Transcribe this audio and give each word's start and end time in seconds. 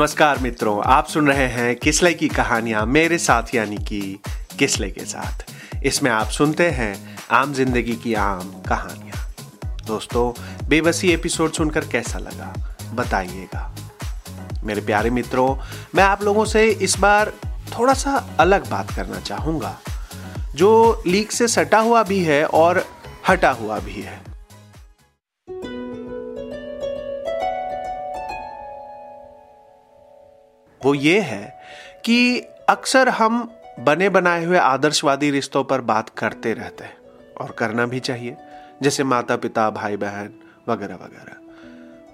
नमस्कार 0.00 0.38
मित्रों, 0.38 0.80
आप 0.82 1.06
सुन 1.06 1.26
रहे 1.28 1.46
हैं 1.46 1.74
किसले 1.76 2.12
की 2.14 2.28
कहानियाँ 2.28 2.84
मेरे 2.86 3.16
साथ, 3.18 3.54
यानी 3.54 3.76
कि 3.78 4.00
किसले 4.58 4.88
के 4.90 5.04
साथ। 5.04 5.44
इसमें 5.84 6.10
आप 6.10 6.28
सुनते 6.28 6.68
हैं 6.70 7.18
आम 7.30 7.52
ज़िंदगी 7.54 7.96
की 7.96 8.14
आम 8.14 8.52
कहानियाँ। 8.68 9.76
दोस्तों, 9.86 10.32
बेबसी 10.68 11.12
एपिसोड 11.12 11.52
सुनकर 11.52 11.86
कैसा 11.86 12.18
लगा, 12.18 12.52
बताइएगा। 12.94 13.74
मेरे 14.64 14.80
प्यारे 14.80 15.10
मित्रों, 15.10 15.56
मैं 15.94 16.04
आप 16.04 16.22
लोगों 16.24 16.44
से 16.44 16.66
इस 16.68 16.98
बार 16.98 17.32
थोड़ा 17.78 17.94
सा 17.94 18.16
अलग 18.40 18.70
बात 18.70 18.94
करना 18.96 19.20
चाहूँगा, 19.20 19.76
जो 20.54 21.02
लीक 21.06 21.32
से 21.32 21.48
सटा 21.48 21.80
हुआ 21.80 22.02
भी 22.02 22.22
है 22.24 22.44
और 22.46 22.84
हटा 23.28 23.50
हुआ 23.50 23.78
भी 23.78 24.00
है। 24.02 24.20
वो 30.82 30.94
ये 30.94 31.18
है 31.20 31.58
कि 32.04 32.40
अक्सर 32.68 33.08
हम 33.08 33.48
बने 33.80 34.08
बनाए 34.08 34.44
हुए 34.44 34.58
आदर्शवादी 34.58 35.30
रिश्तों 35.30 35.64
पर 35.64 35.80
बात 35.82 36.08
करते 36.18 36.52
रहते 36.54 36.84
हैं 36.84 36.96
और 37.40 37.50
करना 37.50 37.86
भी 37.86 38.00
चाहिए, 38.00 38.36
जैसे 38.82 39.04
माता 39.04 39.36
पिता 39.36 39.68
भाई 39.70 39.96
बहन 39.96 40.32
वगैरह 40.68 40.94
वगैरह। 40.94 41.34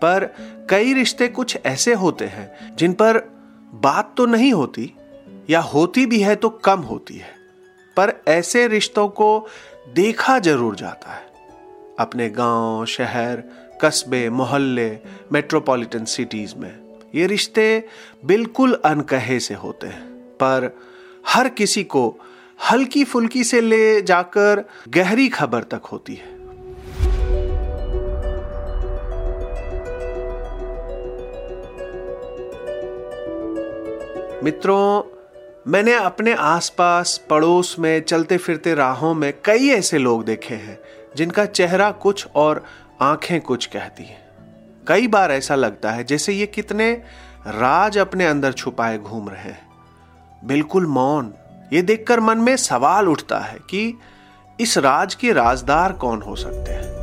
पर 0.03 0.25
कई 0.71 0.93
रिश्ते 0.95 1.29
कुछ 1.29 1.57
ऐसे 1.67 1.93
होते 1.95 2.25
हैं 2.27 2.77
जिन 2.77 2.93
पर 2.93 3.19
बात 3.73 4.13
तो 4.17 4.27
नहीं 4.27 4.53
होती 4.53 4.93
या 5.51 5.61
होती 5.63 6.07
भी 6.07 6.21
है 6.21 6.35
तो 6.37 6.49
कम 6.65 6.81
होती 6.83 7.17
है, 7.17 7.35
पर 7.97 8.13
ऐसे 8.29 8.67
रिश्तों 8.69 9.09
को 9.11 9.47
देखा 9.95 10.39
ज़रूर 10.39 10.75
जाता 10.77 11.11
है। 11.11 11.25
अपने 11.99 12.29
गाँव, 12.31 12.85
शहर, 12.87 13.43
कस्बे, 13.83 14.29
मोहल्ले 14.31 14.99
मेट्रोपॉलिटन 15.33 16.05
सिटीज़ 16.07 16.55
में 16.57 16.86
ये 17.15 17.27
रिश्ते 17.27 17.85
बिल्कुल 18.25 18.81
अनकहे 18.85 19.41
से 19.41 19.55
होते 19.55 19.87
हैं। 19.87 20.09
पर 20.15 20.77
हर 21.29 21.49
किसी 21.49 21.85
को 21.85 22.17
हल्की 22.71 23.05
फुल्की 23.05 23.45
से 23.45 23.61
ले 23.61 24.03
जाकर 24.03 24.65
गहरी 24.89 25.29
खबर 25.29 25.63
तक 25.63 25.83
होती 25.85 26.15
है। 26.15 26.37
मित्रों, 34.45 35.03
मैंने 35.69 35.95
अपने 35.95 36.33
आसपास 36.33 37.27
पड़ोस 37.31 37.77
में 37.79 38.03
चलते 38.03 38.37
फिरते 38.37 38.75
राहों 38.75 39.15
में 39.15 39.35
कई 39.45 39.69
ऐसे 39.69 39.99
लोग 39.99 40.25
देखे 40.25 40.55
हैं, 40.55 40.79
जिनका 41.17 41.47
चेहरा 41.47 41.91
कुछ 41.91 42.27
और 42.35 42.65
आँखें 43.01 43.41
कुछ 43.41 43.67
कहती 43.67 44.05
हैं। 44.05 44.26
कई 44.89 45.07
बार 45.07 45.33
ऐसा 45.33 45.55
लगता 45.55 45.91
है 45.91 46.05
जैसे 46.05 46.33
ये 46.33 46.47
कितने 46.47 46.93
राज 47.47 47.99
अपने 47.99 48.27
अंदर 48.27 48.53
छुपाए 48.53 48.99
घूम 48.99 49.29
रहे 49.29 49.43
हैं। 49.43 49.67
बिल्कुल 50.45 50.87
मौन। 50.87 51.33
ये 51.73 51.83
देखकर 51.83 52.21
मन 52.21 52.39
में 52.39 52.57
सवाल 52.57 53.09
उठता 53.09 53.39
है 53.39 53.59
कि 53.71 53.99
इस 54.61 54.79
राज 54.79 55.15
के 55.15 55.33
राजदार 55.33 55.93
कौन 55.93 56.23
हो 56.23 56.37
सकते 56.37 56.73
हैं? 56.73 56.97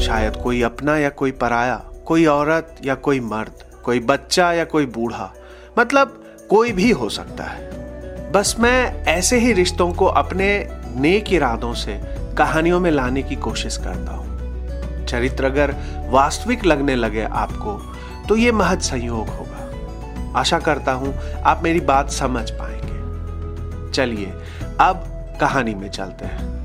शायद 0.00 0.36
कोई 0.36 0.62
अपना 0.62 0.96
या 0.98 1.08
कोई 1.08 1.32
पराया, 1.32 1.76
कोई 2.06 2.26
औरत 2.26 2.76
या 2.84 2.94
कोई 2.94 3.20
मर्द, 3.20 3.82
कोई 3.84 4.00
बच्चा 4.00 4.52
या 4.52 4.64
कोई 4.64 4.86
बूढ़ा 4.86 5.32
मतलब 5.78 6.24
कोई 6.50 6.72
भी 6.72 6.90
हो 6.90 7.08
सकता 7.08 7.44
है। 7.44 8.32
बस 8.32 8.56
मैं 8.58 9.04
ऐसे 9.04 9.38
ही 9.38 9.52
रिश्तों 9.52 9.92
को 9.92 10.06
अपने 10.06 10.77
नेक 10.96 11.32
इरादों 11.32 11.74
से 11.74 12.00
कहानियों 12.38 12.80
में 12.80 12.90
लाने 12.90 13.22
की 13.22 13.36
कोशिश 13.36 13.76
करता 13.76 14.12
हूँ। 14.12 15.06
चरित्र 15.06 15.44
अगर 15.44 15.74
वास्तविक 16.10 16.64
लगने 16.64 16.94
लगे 16.94 17.22
आपको 17.22 17.94
तो 18.28 18.36
ये 18.36 18.52
महज 18.52 18.82
संयोग 18.82 19.28
होगा। 19.28 20.38
आशा 20.40 20.58
करता 20.58 20.92
हूँ 20.92 21.14
आप 21.42 21.60
मेरी 21.62 21.80
बात 21.80 22.10
समझ 22.10 22.50
पाएँगे। 22.50 23.90
चलिए, 23.92 24.32
अब 24.80 25.04
कहानी 25.40 25.74
में 25.74 25.88
चलते 25.90 26.24
हैं। 26.24 26.58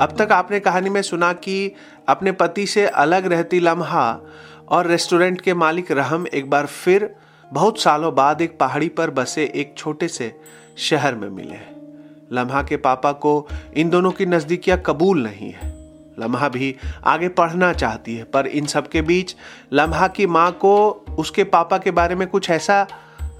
अब 0.00 0.14
तक 0.18 0.32
आपने 0.32 0.60
कहानी 0.60 0.90
में 0.90 1.02
सुना 1.02 1.32
कि 1.32 1.74
अपने 2.08 2.32
पति 2.32 2.66
से 2.66 2.86
अलग 2.86 3.26
रहती 3.26 3.60
लम्हा 3.60 4.20
और 4.68 4.86
रेस्टोरेंट 4.86 5.40
के 5.40 5.54
मालिक 5.54 5.90
रहम 5.92 6.26
एक 6.26 6.50
बार 6.50 6.66
फिर 6.66 7.14
बहुत 7.52 7.80
सालों 7.80 8.14
बाद 8.14 8.40
एक 8.40 8.58
पहाड़ी 8.58 8.88
पर 8.88 9.10
बसे 9.10 9.44
एक 9.54 9.74
छोटे 9.78 10.08
से 10.08 10.32
शहर 10.78 11.14
में 11.14 11.28
मिले 11.28 11.58
लम्हा 12.32 12.62
के 12.62 12.76
पापा 12.76 13.12
को 13.12 13.46
इन 13.76 13.90
दोनों 13.90 14.10
की 14.10 14.26
नजदीकियाँ 14.26 14.78
कबूल 14.86 15.22
नहीं 15.22 15.50
है। 15.50 15.72
लम्हा 16.18 16.48
भी 16.48 16.74
आगे 17.04 17.28
पढ़ना 17.28 17.72
चाहती 17.72 18.14
है, 18.16 18.24
पर 18.24 18.46
इन 18.46 18.66
सब 18.66 18.88
के 18.88 19.02
बीच 19.02 19.34
लम्हा 19.72 20.08
की 20.08 20.26
माँ 20.26 20.50
को 20.52 21.04
उसके 21.18 21.44
पापा 21.44 21.78
के 21.78 21.90
बारे 21.90 22.14
में 22.14 22.26
कुछ 22.28 22.50
ऐसा 22.50 22.82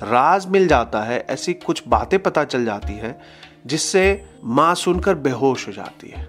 राज 0.02 0.46
मिल 0.46 0.66
जाता 0.68 1.02
है, 1.02 1.18
ऐसी 1.30 1.54
कुछ 1.54 1.82
बातें 1.88 2.18
पता 2.22 2.44
चल 2.44 2.64
जाती 2.64 2.92
हैं, 2.92 3.18
जिससे 3.66 4.24
माँ 4.44 4.74
सुनकर 4.74 5.14
बेहोश 5.14 5.66
हो 5.68 5.72
जाती 5.72 6.08
है। 6.08 6.24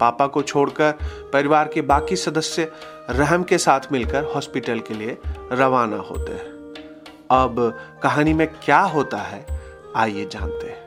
पापा 0.00 0.26
को 0.26 0.42
छोड़कर 0.42 0.92
परिवार 1.32 1.68
के 1.68 1.82
बाकी 1.82 2.16
सदस्य 2.16 2.70
रहम 3.10 3.42
के 3.42 3.58
साथ 3.58 3.80
मिलकर 3.92 4.24
हॉस्पिटल 4.24 4.80
के 4.80 4.94
लिए 4.94 5.16
रवाना 5.52 5.96
होते 5.96 6.32
हैं। 6.32 6.54
अब 7.32 7.56
कहानी 8.02 8.32
में 8.34 8.46
क्या 8.54 8.80
होता 8.80 9.18
है, 9.18 9.46
आइए 9.96 10.24
जानते 10.24 10.66
हैं। 10.66 10.84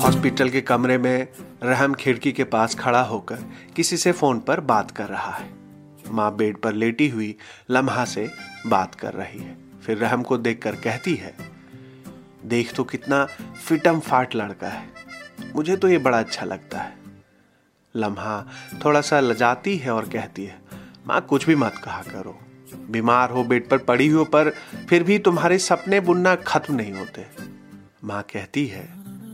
हॉस्पिटल 0.00 0.48
के 0.48 0.60
कमरे 0.60 0.98
में 0.98 1.28
रहम 1.62 1.94
खिड़की 1.94 2.32
के 2.32 2.44
पास 2.44 2.74
खड़ा 2.74 3.02
होकर 3.02 3.38
किसी 3.76 3.96
से 3.96 4.12
फ़ोन 4.12 4.40
पर 4.40 4.60
बात 4.60 4.90
कर 4.90 5.08
रहा 5.08 5.32
है। 5.32 5.48
माँ 6.10 6.34
बेड 6.36 6.56
पर 6.56 6.72
लेटी 6.72 7.08
हुई 7.08 7.34
लम्हा 7.70 8.04
से 8.04 8.28
बात 8.66 8.94
कर 8.94 9.12
रही 9.12 9.40
है। 9.40 9.56
फिर 9.86 9.98
रहम 9.98 10.22
को 10.22 10.38
देखकर 10.38 10.74
कहती 10.74 11.14
है, 11.14 11.34
देख 12.44 12.74
तो 12.74 12.84
कितना 12.84 13.24
फिटम 13.66 14.00
फाट 14.00 14.34
लड़का 14.36 14.68
है। 14.68 14.95
मुझे 15.56 15.76
तो 15.76 15.88
ये 15.88 15.98
बड़ा 15.98 16.18
अच्छा 16.18 16.46
लगता 16.46 16.78
है। 16.78 16.96
लम्हा 17.96 18.46
थोड़ा 18.84 19.00
सा 19.00 19.20
लजाती 19.20 19.76
है 19.76 19.90
और 19.90 20.08
कहती 20.08 20.44
है, 20.44 20.58
माँ, 21.06 21.20
कुछ 21.20 21.46
भी 21.46 21.54
मत 21.54 21.74
कहा 21.84 22.02
करो। 22.02 22.38
बीमार 22.90 23.30
हो, 23.30 23.44
बेड 23.44 23.68
पर 23.68 23.78
पड़ी 23.78 24.08
हो, 24.08 24.24
पर 24.24 24.50
फिर 24.88 25.02
भी 25.02 25.18
तुम्हारे 25.18 25.58
सपने 25.58 26.00
बुनना 26.00 26.34
खत्म 26.34 26.74
नहीं 26.74 26.92
होते। 26.92 27.26
माँ 28.04 28.22
कहती 28.22 28.66
है, 28.66 28.88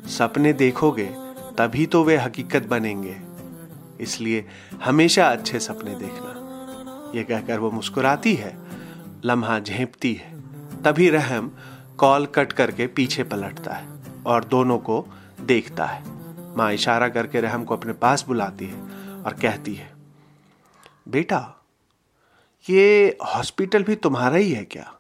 सपने 0.06 0.52
देखोगे, 0.52 1.14
तभी 1.58 1.86
तो 1.86 2.04
वे 2.04 2.16
हकीकत 2.16 2.62
बनेंगे। 2.62 3.16
इसलिए 4.00 4.48
हमेशा 4.84 5.28
अच्छे 5.28 5.60
सपने 5.60 5.94
देखना। 5.94 6.38
ये 7.14 7.24
कहकर 7.24 7.58
वो 7.58 7.70
मुस्कुराती 7.70 8.34
है। 8.34 8.58
लम्हा 9.24 9.60
झेपती 9.60 10.14
है। 10.14 10.40
तभी 10.82 11.10
रहम 11.10 11.50
कॉल 11.98 12.26
कट 12.26 12.52
करके 12.52 12.86
पीछे 12.86 13.22
पलटता 13.22 13.72
है 13.72 13.88
और 14.26 14.44
दोनों 14.44 14.78
को 14.78 15.06
देखता 15.42 15.86
है। 15.86 16.02
माँ 16.56 16.72
इशारा 16.72 17.08
करके 17.08 17.40
रहम 17.40 17.64
को 17.64 17.76
अपने 17.76 17.92
पास 17.92 18.24
बुलाती 18.26 18.66
है 18.66 18.80
और 19.22 19.32
कहती 19.42 19.74
है, 19.74 19.92
बेटा, 21.08 21.64
ये 22.70 23.16
हॉस्पिटल 23.24 23.82
भी 23.82 23.94
तुम्हारा 23.94 24.36
ही 24.36 24.52
है 24.52 24.64
क्या? 24.64 24.92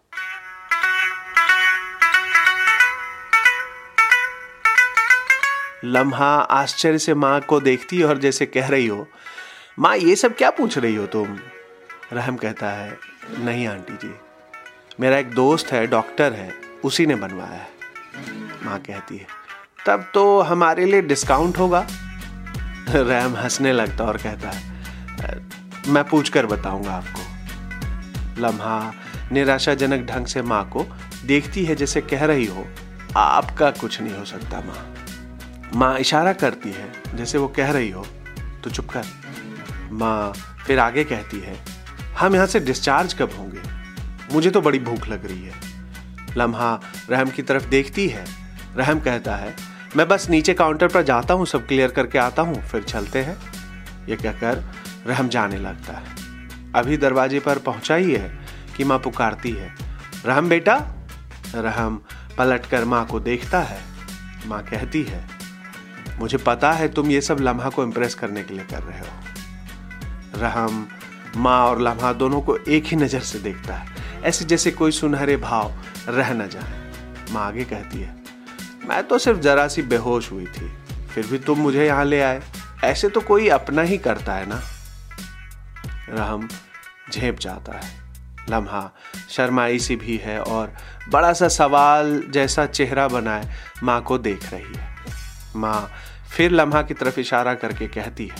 लम्हा 5.84 6.34
आश्चर्य 6.34 6.98
से 6.98 7.14
माँ 7.14 7.40
को 7.40 7.60
देखती 7.60 8.02
और 8.02 8.18
जैसे 8.18 8.46
कह 8.46 8.68
रही 8.68 8.86
हो, 8.86 9.06
माँ, 9.78 9.96
ये 9.96 10.16
सब 10.16 10.36
क्या 10.36 10.50
पूछ 10.50 10.78
रही 10.78 10.94
हो 10.94 11.06
तुम? 11.06 11.38
रहम 12.12 12.36
कहता 12.36 12.70
है, 12.70 12.98
नहीं 13.38 13.66
आंटी 13.66 13.92
जी, 13.92 14.14
मेरा 15.00 15.18
एक 15.18 15.30
दोस्त 15.30 15.72
है, 15.72 15.86
डॉक्टर 15.86 16.32
है, 16.32 16.52
उसी 16.84 17.06
ने 17.06 17.14
बनवाया 17.14 17.50
है। 17.50 17.70
माँ 18.62 18.78
कहती 18.80 19.16
है 19.16 19.41
तब 19.86 20.04
तो 20.14 20.40
हमारे 20.40 20.84
लिए 20.84 21.02
डिस्काउंट 21.02 21.58
होगा। 21.58 21.86
रैम 22.90 23.36
हंसने 23.36 23.72
लगता 23.72 24.04
और 24.04 24.16
कहता 24.16 24.50
है, 24.50 25.40
मैं 25.88 26.04
पूछ 26.04 26.28
कर 26.28 26.46
बताऊँगा 26.46 26.92
आपको। 26.92 28.42
लम्हा 28.42 28.92
निराशाजनक 29.32 30.06
ढंग 30.06 30.26
से 30.26 30.42
माँ 30.42 30.64
को 30.68 30.86
देखती 31.26 31.64
है, 31.64 31.74
जैसे 31.74 32.00
कह 32.00 32.24
रही 32.24 32.46
हो, 32.46 32.66
आपका 33.16 33.70
कुछ 33.70 34.00
नहीं 34.00 34.14
हो 34.14 34.24
सकता 34.24 34.60
माँ। 34.60 34.94
माँ 35.74 35.98
इशारा 35.98 36.32
करती 36.32 36.72
है, 36.72 36.92
जैसे 37.14 37.38
वो 37.38 37.48
कह 37.48 37.70
रही 37.70 37.90
हो। 37.90 38.06
तो 38.64 38.70
चुप 38.70 38.88
कर। 38.90 39.04
माँ 39.92 40.32
फिर 40.66 40.78
आगे 40.78 41.04
कहती 41.04 41.40
है, 41.40 41.56
हम 42.18 42.34
यहाँ 42.34 42.46
से 42.46 42.60
डिस्चार्ज 42.60 43.14
कब 43.14 43.30
होंगे? 43.38 43.60
मुझे 44.32 44.50
तो 44.50 44.60
बड़ी 44.60 44.78
भूख 44.78 45.08
लग 45.08 45.26
रही 45.26 45.42
है। 45.42 45.54
लम्हा 46.36 46.78
रहम 47.10 47.30
की 47.30 47.42
तरफ़ 47.42 47.68
देखती 47.68 48.08
है। 48.08 48.24
रहम 48.76 49.00
कहता 49.00 49.36
है 49.36 49.54
मैं 49.96 50.06
बस 50.08 50.28
नीचे 50.30 50.52
काउंटर 50.54 50.88
पर 50.88 51.02
जाता 51.02 51.34
हूँ, 51.34 51.46
सब 51.46 51.66
क्लियर 51.66 51.90
करके 51.90 52.18
आता 52.18 52.42
हूँ, 52.42 52.54
फिर 52.62 52.82
चलते 52.82 53.22
हैं। 53.22 53.36
ये 54.08 54.16
कहकर 54.16 54.62
रहम 55.06 55.28
जाने 55.28 55.56
लगता 55.56 55.92
है। 55.92 56.14
अभी 56.74 56.96
दरवाजे 56.96 57.40
पर 57.40 57.58
पहुँचा 57.58 57.94
ही 57.94 58.12
है 58.12 58.30
कि 58.76 58.84
माँ 58.84 58.98
पुकारती 58.98 59.50
है, 59.50 59.70
रहम 60.26 60.48
बेटा? 60.48 60.76
रहम 61.54 62.00
पलट 62.38 62.66
कर 62.66 62.84
माँ 62.84 63.04
को 63.06 63.20
देखता 63.20 63.60
है। 63.60 63.80
माँ 64.46 64.62
कहती 64.62 65.02
है, 65.02 65.24
मुझे 66.18 66.38
पता 66.38 66.72
है 66.72 66.88
तुम 66.88 67.10
ये 67.10 67.20
सब 67.20 67.40
लम्हा 67.40 67.68
को 67.68 67.82
इम्प्रेस 67.82 68.14
करने 68.14 68.42
के 68.42 68.54
लिए 68.54 68.64
कर 68.64 68.82
रहे 68.82 69.00
हो। 69.00 70.40
रहम, 70.40 70.86
माँ 71.36 71.60
और 71.66 71.80
लम्हा 71.80 72.12
दोनों 72.12 72.40
को 72.40 72.56
एक 72.58 72.86
ही 72.86 72.96
नज़र 72.96 73.20
से 73.20 73.38
देखता 73.40 73.74
है। 73.74 74.20
ऐसे 74.24 74.44
जैसे 74.44 74.70
कोई 74.70 74.90
सुनहरे 74.92 75.36
भाव 75.36 75.72
रह 76.08 76.32
न 76.34 76.48
जाए। 76.48 76.80
माँ 77.30 77.46
आगे 77.46 77.64
कहती 77.64 78.00
है 78.00 78.21
मैं 78.86 79.02
तो 79.08 79.18
सिर्फ़ 79.18 79.38
जरा 79.38 79.66
सी 79.68 79.82
बेहोश 79.82 80.30
हुई 80.32 80.46
थी, 80.46 80.68
फिर 81.14 81.26
भी 81.26 81.38
तुम 81.38 81.58
मुझे 81.58 81.86
यहाँ 81.86 82.04
ले 82.04 82.20
आए। 82.20 82.42
ऐसे 82.84 83.08
तो 83.08 83.20
कोई 83.20 83.48
अपना 83.48 83.82
ही 83.82 83.98
करता 83.98 84.34
है 84.34 84.46
ना? 84.48 84.60
रहम 86.08 86.48
झेप 87.12 87.38
जाता 87.38 87.72
है। 87.72 87.90
लम्हा 88.50 88.90
शर्माई 89.30 89.78
सी 89.78 89.96
भी 89.96 90.16
है 90.16 90.38
और 90.40 90.74
बड़ा 91.08 91.32
सा 91.32 91.48
सवाल 91.48 92.22
जैसा 92.28 92.66
चेहरा 92.66 93.06
बनाए 93.08 93.48
माँ 93.82 94.00
को 94.02 94.18
देख 94.18 94.52
रही 94.52 94.74
है। 94.76 94.90
माँ 95.56 95.90
फिर 96.32 96.50
लम्हा 96.50 96.82
की 96.82 96.94
तरफ़ 96.94 97.20
इशारा 97.20 97.54
करके 97.54 97.86
कहती 97.88 98.26
है, 98.26 98.36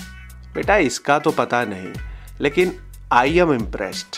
बेटा, 0.55 0.77
इसका 0.77 1.19
तो 1.19 1.31
पता 1.31 1.65
नहीं, 1.65 1.93
लेकिन 2.41 2.75
आई 3.13 3.39
एम 3.39 3.53
इम्प्रेस्ड। 3.53 4.17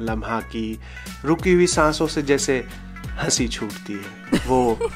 लम्हा 0.00 0.40
की 0.40 0.80
रुकी 1.24 1.52
हुई 1.52 1.66
सांसों 1.66 2.06
से 2.06 2.22
जैसे 2.22 2.64
हँसी 3.22 3.46
छूटती 3.48 3.92
है, 3.92 4.40
वो 4.46 4.90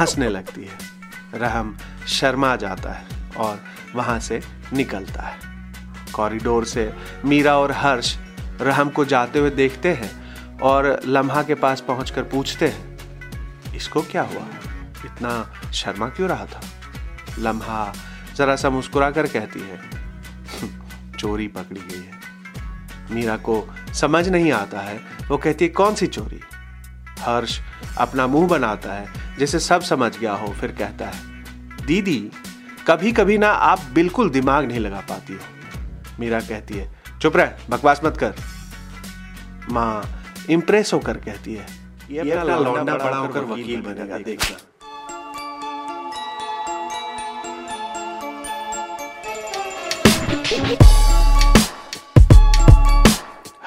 हंसने 0.00 0.28
लगती 0.28 0.64
है। 0.64 1.40
रहम 1.40 1.76
शर्मा 2.08 2.54
जाता 2.56 2.92
है 2.92 3.06
और 3.36 3.60
वहाँ 3.94 4.18
से 4.20 4.40
निकलता 4.72 5.22
है। 5.22 5.36
कॉरिडोर 6.12 6.64
से 6.64 6.92
मीरा 7.24 7.56
और 7.58 7.72
हर्ष 7.72 8.16
रहम 8.60 8.88
को 8.88 9.04
जाते 9.04 9.38
हुए 9.38 9.50
देखते 9.50 9.92
हैं 9.92 10.58
और 10.58 11.00
लम्हा 11.06 11.42
के 11.42 11.54
पास 11.54 11.80
पहुंचकर 11.80 12.22
पूछते 12.22 12.68
हैं, 12.68 13.74
इसको 13.76 14.02
क्या 14.02 14.22
हुआ? 14.22 14.46
इतना 15.04 15.70
शर्मा 15.72 16.08
क्यों 16.08 16.28
रहा 16.28 16.46
था? 16.46 16.60
लम्हा 17.38 17.92
जरा 18.36 18.56
सा 18.56 18.70
मुस्कुरा 18.70 19.10
कर 19.10 19.26
कहती 19.26 19.60
है 19.60 19.80
चोरी 21.18 21.46
पकड़ी 21.48 21.80
गई 21.80 21.98
है। 21.98 23.14
मीरा 23.14 23.36
को 23.36 23.64
समझ 23.94 24.28
नहीं 24.28 24.52
आता 24.52 24.80
है, 24.80 25.00
वो 25.28 25.36
कहती 25.36 25.64
है, 25.64 25.68
कौन 25.70 25.94
सी 25.94 26.06
चोरी? 26.06 26.40
हर्ष 27.20 27.58
अपना 27.98 28.26
मुँह 28.26 28.48
बनाता 28.48 28.92
है 28.92 29.36
जैसे 29.38 29.58
सब 29.58 29.80
समझ 29.82 30.16
गया 30.18 30.32
हो 30.32 30.52
फिर 30.60 30.72
कहता 30.78 31.06
है 31.06 31.86
दीदी 31.86 32.18
कभी 32.86 33.12
कभी 33.12 33.38
ना 33.38 33.50
आप 33.64 33.80
बिल्कुल 33.94 34.30
दिमाग 34.30 34.64
नहीं 34.64 34.80
लगा 34.80 35.00
पाती 35.08 35.32
हो। 35.32 36.20
मीरा 36.20 36.40
कहती 36.40 36.74
है 36.74 37.18
चुप 37.22 37.36
रह 37.36 37.52
बकवास 37.70 38.00
मत 38.04 38.16
कर। 38.16 38.34
माँ 39.72 40.04
इंप्रेस 40.50 40.92
होकर 40.94 41.16
कहती 41.26 41.54
है 41.54 41.66
ये 42.10 42.30
अपना 42.30 42.58
लौंडा 42.58 42.94
बड़ा 42.94 43.16
होकर 43.16 43.44
वकील 43.44 43.80
बनेगा 43.82 44.18
देखना। 44.18 44.56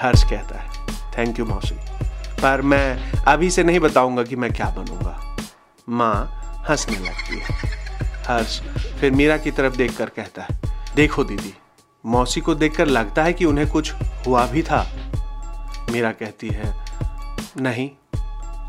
हर्ष 0.01 0.24
कहता 0.30 0.59
है 0.59 0.69
थैंक 1.18 1.39
यू 1.39 1.45
मौसी 1.45 1.75
पर 2.41 2.61
मैं 2.61 3.11
अभी 3.27 3.49
से 3.51 3.63
नहीं 3.63 3.79
बताऊँगा 3.79 4.23
कि 4.23 4.35
मैं 4.35 4.51
क्या 4.53 4.69
बनूँगा। 4.69 5.38
माँ 5.89 6.15
हंसने 6.69 6.97
लगती 6.99 7.39
है। 7.39 7.55
हर्ष 8.27 8.59
फिर 8.99 9.11
मीरा 9.11 9.38
की 9.38 9.51
तरफ़ 9.51 9.75
देखकर 9.75 10.09
कहता 10.09 10.43
है, 10.43 10.59
देखो 10.95 11.23
दीदी, 11.23 11.53
मौसी 12.05 12.41
को 12.41 12.55
देखकर 12.55 12.88
लगता 12.88 13.23
है 13.23 13.33
कि 13.33 13.45
उन्हें 13.45 13.67
कुछ 13.69 13.91
हुआ 14.27 14.45
भी 14.47 14.61
था। 14.61 14.81
मीरा 15.91 16.11
कहती 16.11 16.49
है, 16.49 16.73
नहीं। 17.57 17.89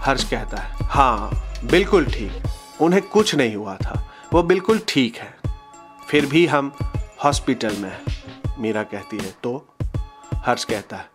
हर्ष 0.00 0.25
कहता 0.25 0.56
है 0.56 0.76
हाँ 0.82 1.30
बिल्कुल 1.64 2.06
ठीक। 2.06 2.42
उन्हें 2.80 3.02
कुछ 3.02 3.34
नहीं 3.34 3.54
हुआ 3.56 3.76
था। 3.76 4.08
वो 4.32 4.42
बिल्कुल 4.42 4.80
ठीक 4.88 5.16
है। 5.16 5.34
फिर 6.08 6.26
भी 6.26 6.46
हम 6.46 6.72
हॉस्पिटल 7.25 7.76
में 7.76 7.90
हैं। 7.90 8.54
मीरा 8.58 8.82
कहती 8.82 9.16
है 9.16 9.34
तो? 9.42 9.75
हर्ष 10.36 10.64
कहता 10.64 10.96
है, 10.96 11.06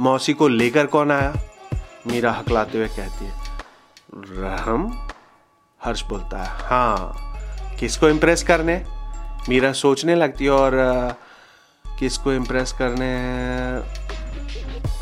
मौसी 0.00 0.32
को 0.32 0.48
लेकर 0.48 0.86
कौन 0.86 1.10
आया? 1.10 1.32
मीरा 2.06 2.32
हकलाते 2.32 2.78
हुए 2.78 2.88
कहती 2.88 3.24
है, 3.24 3.32
रहम? 4.14 4.86
हर्ष 5.80 6.02
बोलता 6.02 6.42
है 6.42 6.68
हाँ 6.68 7.76
किसको 7.80 8.08
इम्प्रेस 8.08 8.42
करने? 8.42 8.76
मीरा 9.48 9.72
सोचने 9.72 10.14
लगती 10.14 10.44
है, 10.44 10.50
और 10.50 11.16
किसको 11.98 12.32
इम्प्रेस 12.32 12.72
करने, 12.80 13.10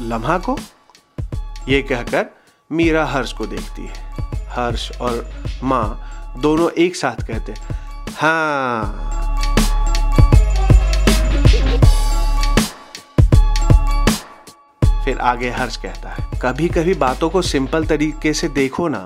लम्हा 0.08 0.38
को? 0.38 0.58
ये 1.68 1.82
कहकर 1.82 2.26
मीरा 2.70 3.04
हर्ष 3.06 3.32
को 3.32 3.46
देखती 3.46 3.86
है। 3.86 4.08
हर्ष 4.48 4.90
और 5.00 5.30
माँ 5.62 6.34
दोनों 6.38 6.70
एक 6.78 6.96
साथ 6.96 7.26
कहते 7.26 7.54
हाँ 8.12 9.19
फिर 15.04 15.18
आगे 15.18 15.50
हर्ष 15.50 15.76
कहता 15.76 16.08
है 16.08 16.38
कभी 16.42 16.68
कभी 16.68 16.94
बातों 16.96 17.28
को 17.30 17.42
सिंपल 17.42 17.86
तरीके 17.86 18.32
से 18.32 18.48
देखो 18.50 18.88
ना 18.88 19.02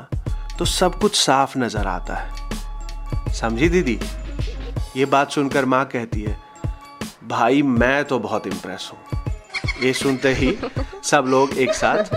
तो 0.58 0.64
सब 0.64 0.98
कुछ 0.98 1.16
साफ़ 1.16 1.58
नज़र 1.58 1.86
आता 1.86 2.14
है। 2.14 3.32
समझी 3.32 3.68
दीदी? 3.68 3.98
ये 4.96 5.04
बात 5.06 5.30
सुनकर 5.30 5.64
माँ 5.64 5.84
कहती 5.84 6.22
है, 6.22 6.36
भाई, 7.24 7.62
मैं 7.62 8.04
तो 8.04 8.18
बहुत 8.18 8.46
इंप्रेस 8.46 8.90
हूँ। 8.92 9.22
ये 9.82 9.92
सुनते 9.92 10.32
ही 10.34 10.56
सब 11.04 11.24
लोग 11.28 11.56
एक 11.58 11.72
साथ 11.74 12.14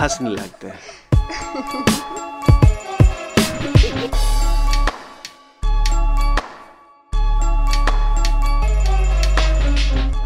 हंसने 0.00 0.30
लगते 0.30 0.66
हैं। 0.66 0.78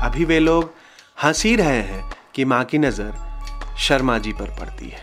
अभी 0.01 0.25
वे 0.25 0.39
लोग 0.41 0.71
हंस 1.25 1.43
रहे 1.47 1.81
हैं। 1.83 2.03
कि 2.35 2.45
माँ 2.45 2.65
की 2.65 2.79
नज़र 2.79 3.13
शर्मा 3.79 4.17
जी 4.19 4.33
पर 4.33 4.51
पड़ती 4.51 4.89
है। 4.89 5.03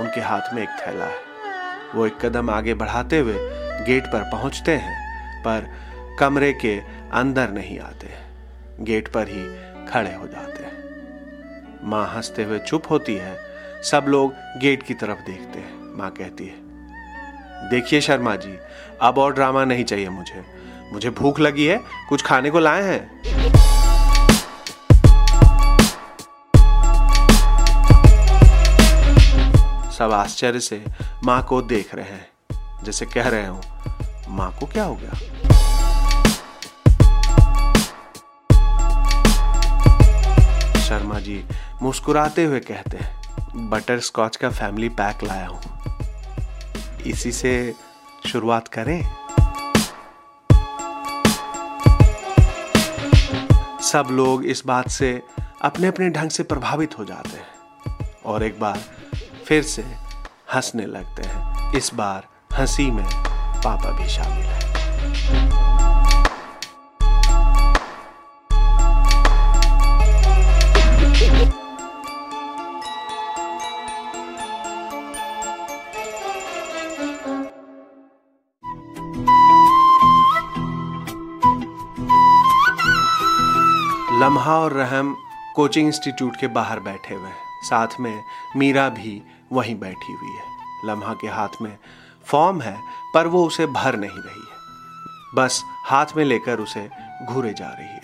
उनके 0.00 0.20
हाथ 0.20 0.54
में 0.54 0.62
एक 0.62 0.68
थैला 0.80 1.04
है। 1.04 1.20
वो 1.94 2.06
एक 2.06 2.18
कदम 2.20 2.50
आगे 2.50 2.74
बढ़ाते 2.74 3.18
हुए 3.18 3.36
गेट 3.86 4.06
पर 4.06 4.22
पहुँचते 4.22 4.76
हैं, 4.76 4.96
पर 5.42 5.70
कमरे 6.20 6.52
के 6.52 6.76
अंदर 7.12 7.50
नहीं 7.50 7.78
आते। 7.80 8.10
गेट 8.80 9.08
पर 9.08 9.28
ही 9.28 9.46
खड़े 9.86 10.14
हो 10.14 10.26
जाते 10.26 10.62
हैं। 10.62 11.78
माँ 11.84 12.06
हँसते 12.14 12.44
हुए 12.44 12.58
चुप 12.58 12.90
होती 12.90 13.14
है। 13.14 13.36
सब 13.82 14.04
लोग 14.08 14.34
गेट 14.58 14.82
की 14.82 14.94
तरफ़ 14.94 15.24
देखते 15.26 15.58
हैं। 15.58 15.96
माँ 15.96 16.10
कहती 16.10 16.46
है, 16.46 16.64
देखिए 17.70 18.00
शर्मा 18.00 18.36
जी, 18.36 18.58
अब 19.02 19.18
और 19.18 19.34
ड्रामा 19.34 19.64
नहीं 19.64 19.84
चाहिए 19.84 20.08
मुझे। 20.08 20.55
मुझे 20.92 21.10
भूख 21.10 21.40
लगी 21.40 21.66
है। 21.66 21.80
कुछ 22.08 22.22
खाने 22.22 22.50
को 22.50 22.58
लाए 22.58 22.82
हैं? 22.82 23.16
सब 29.90 30.12
आश्चर्य 30.12 30.60
से 30.60 30.84
माँ 31.24 31.42
को 31.42 31.62
देख 31.62 31.94
रहे 31.94 32.04
हैं। 32.04 32.84
जैसे 32.84 33.06
कह 33.06 33.28
रहे 33.28 33.46
हो, 33.46 33.60
माँ 34.28 34.50
को 34.60 34.66
क्या 34.66 34.84
हो 34.84 34.94
गया? 34.94 35.14
शर्मा 40.80 41.18
जी 41.18 41.44
मुस्कुराते 41.82 42.44
हुए 42.44 42.60
कहते 42.60 42.96
हैं, 42.96 43.68
बटर 43.70 44.00
स्कॉच 44.00 44.36
का 44.36 44.50
फैमिली 44.50 44.88
पैक 44.88 45.24
लाया 45.24 45.46
हूँ। 45.46 47.02
इसी 47.06 47.32
से 47.32 47.74
शुरुआत 48.26 48.68
करें? 48.68 49.25
सब 53.86 54.08
लोग 54.10 54.44
इस 54.44 54.62
बात 54.66 54.88
से 54.88 55.22
अपने 55.62 55.86
अपने 55.86 56.10
ढंग 56.10 56.30
से 56.30 56.42
प्रभावित 56.42 56.98
हो 56.98 57.04
जाते 57.04 57.36
हैं 57.36 58.08
और 58.24 58.42
एक 58.42 58.60
बार 58.60 58.78
फिर 59.44 59.62
से 59.62 59.82
हंसने 60.54 60.86
लगते 60.86 61.22
हैं। 61.22 61.72
इस 61.72 61.90
बार 61.94 62.26
हँसी 62.52 62.90
में 62.90 63.04
पापा 63.64 63.90
भी 63.90 64.08
शामिल 64.08 64.44
है। 64.46 65.45
लम्हा 84.16 84.58
और 84.58 84.72
रहम 84.72 85.16
कोचिंग 85.56 85.86
इंस्टीट्यूट 85.86 86.36
के 86.36 86.46
बाहर 86.46 86.80
बैठे 86.80 87.14
हुए 87.14 87.28
हैं। 87.28 87.36
साथ 87.62 87.88
में 88.00 88.24
मीरा 88.56 88.88
भी 88.88 89.22
वहीं 89.52 89.78
बैठी 89.78 90.12
हुई 90.12 90.30
है। 90.30 90.44
लम्हा 90.84 91.14
के 91.14 91.28
हाथ 91.28 91.48
में 91.62 91.78
फॉर्म 92.24 92.60
है, 92.60 92.80
पर 93.14 93.26
वो 93.26 93.46
उसे 93.46 93.66
भर 93.66 93.96
नहीं 93.96 94.18
रही 94.18 94.40
है। 94.40 94.56
बस 95.34 95.62
हाथ 95.86 96.06
में 96.16 96.24
लेकर 96.24 96.60
उसे 96.60 96.90
घूरे 97.24 97.52
जा 97.52 97.68
रही 97.68 97.88
है। 97.88 98.02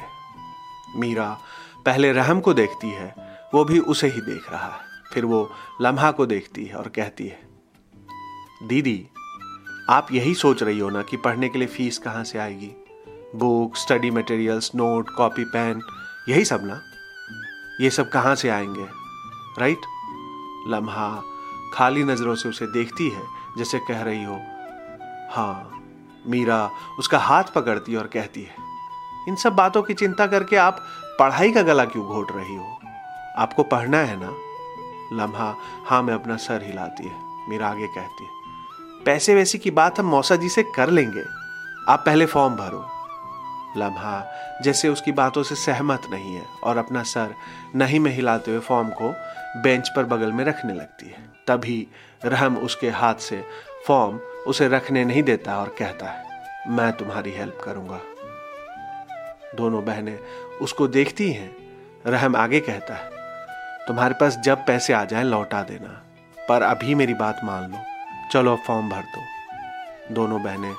मीरा 0.96 1.38
पहले 1.86 2.12
रहम 2.12 2.40
को 2.40 2.54
देखती 2.54 2.90
है, 2.90 3.14
वो 3.54 3.64
भी 3.64 3.78
उसे 3.78 4.06
ही 4.06 4.20
देख 4.20 4.52
रहा 4.52 4.68
है। 4.68 4.80
फिर 5.14 5.24
वो 5.24 5.50
लम्हा 5.80 6.10
को 6.10 6.26
देखती 6.26 6.64
है 6.64 6.74
और 6.74 6.88
कहती 6.88 7.26
है, 7.26 7.40
दीदी, 8.62 9.08
आप 9.90 10.12
यही 10.12 10.34
सोच 10.34 10.62
रही 10.62 10.78
हो 10.78 10.90
ना 10.90 11.02
कि 11.02 11.16
पढ़ने 11.16 11.48
के 11.48 11.58
लिए 11.58 11.68
फ़ीस 11.68 11.98
कहाँ 11.98 12.24
से 12.24 12.38
आएगी? 12.38 12.72
Book, 13.36 13.76
study 13.76 14.10
materials, 14.10 14.70
note, 14.74 15.10
copy, 15.10 15.44
pen 15.44 15.80
यही 16.28 16.44
सब 16.44 16.64
ना? 16.64 16.80
ये 17.80 17.90
सब 17.90 18.10
कहाँ 18.10 18.34
से 18.34 18.48
आएँगे? 18.48 18.86
राइट 19.58 19.78
लम्हा 20.68 21.22
खाली 21.74 22.04
नज़रों 22.04 22.34
से 22.34 22.48
उसे 22.48 22.66
देखती 22.66 23.08
है, 23.08 23.22
जैसे 23.58 23.78
कह 23.78 24.02
रही 24.02 24.24
हो। 24.24 24.40
हाँ 25.30 25.82
मीरा 26.26 26.70
उसका 26.98 27.18
हाथ 27.18 27.44
पकड़ती 27.44 27.96
और 27.96 28.06
कहती 28.06 28.42
है, 28.42 28.54
इन 29.28 29.36
सब 29.36 29.52
बातों 29.52 29.82
की 29.82 29.94
चिंता 29.94 30.26
करके 30.26 30.56
आप 30.56 30.84
पढ़ाई 31.18 31.52
का 31.52 31.62
गला 31.62 31.84
क्यों 31.84 32.06
घोट 32.06 32.32
रही 32.32 32.56
हो? 32.56 32.78
आपको 33.36 33.62
पढ़ना 33.64 33.98
है 33.98 34.16
ना? 34.20 34.32
लम्हा 35.14 35.54
हाँ 35.86 36.02
मैं 36.02 36.14
अपना 36.14 36.36
सर 36.36 36.62
हिलाती 36.62 37.08
है। 37.08 37.16
मीरा 37.48 37.68
आगे 37.68 37.86
कहती 37.86 38.24
है, 38.24 38.30
पैसे 39.04 39.34
वैसे 39.34 39.58
की 39.58 39.70
बात 39.72 39.98
हम 40.00 40.06
मौसा 40.06 40.36
जी 40.36 40.48
से 40.48 40.62
कर 40.76 40.90
लेंगे। 40.90 41.24
आप 41.88 42.02
पहले 42.06 42.26
फॉर्म 42.26 42.56
भरो। 42.56 42.88
लम्हा, 43.76 44.24
जैसे 44.62 44.88
उसकी 44.88 45.12
बातों 45.12 45.42
से 45.42 45.54
सहमत 45.54 46.02
नहीं 46.10 46.34
है 46.34 46.44
और 46.64 46.78
अपना 46.78 47.02
सर 47.02 47.34
नहीं 47.74 48.00
में 48.00 48.10
हिलाते 48.10 48.50
हुए 48.50 48.60
फॉर्म 48.60 48.88
को 48.92 49.12
बेंच 49.62 49.88
पर 49.88 50.04
बगल 50.04 50.32
में 50.32 50.44
रखने 50.44 50.74
लगती 50.74 51.06
है। 51.06 51.24
तभी 51.46 51.86
रहम 52.24 52.56
उसके 52.56 52.90
हाथ 52.90 53.14
से 53.20 53.42
फॉर्म 53.86 54.18
उसे 54.46 54.68
रखने 54.68 55.04
नहीं 55.04 55.22
देता 55.22 55.56
और 55.58 55.74
कहता 55.78 56.06
है, 56.06 56.24
मैं 56.68 56.92
तुम्हारी 56.92 57.30
हेल्प 57.30 57.58
करूँगा। 57.64 58.00
दोनों 59.54 59.84
बहनें 59.84 60.18
उसको 60.60 60.88
देखती 60.88 61.30
हैं। 61.32 61.50
रहम 62.06 62.36
आगे 62.36 62.60
कहता 62.60 62.94
है, 62.94 63.10
तुम्हारे 63.86 64.14
पास 64.14 64.36
जब 64.36 64.66
पैसे 64.66 64.92
आ 64.92 65.04
जाएँ, 65.04 65.24
लौटा 65.24 65.62
देना, 65.62 66.00
पर 66.38 66.62
अभी 66.62 66.94
मेरी 66.94 67.14
बात 67.14 67.40
मान 67.44 67.70
लो। 67.72 67.78
चलो 68.32 68.56
फॉर्म 68.66 68.88
भर 68.90 69.02
दो। 69.06 70.14
दोनों 70.14 70.42
बहनें 70.42 70.74